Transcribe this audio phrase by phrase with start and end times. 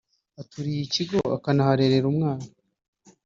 [0.41, 2.45] aturiye iki kigo akanaharerera umwana